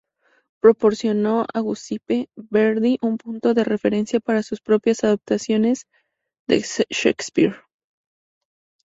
[0.63, 5.85] Proporcionó a Giuseppe Verdi un punto de referencia para sus propias adaptaciones
[6.47, 7.55] de Shakespeare.